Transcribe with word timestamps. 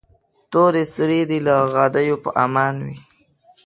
تور 0.51 0.73
سرې 0.93 1.21
دې 1.29 1.39
له 1.47 1.55
غدیو 1.73 2.15
په 2.23 2.29
امان 2.45 2.75
وي. 2.85 2.97